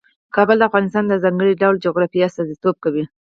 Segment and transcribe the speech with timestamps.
[0.35, 3.03] کابل د افغانستان د ځانګړي ډول جغرافیه استازیتوب کوي.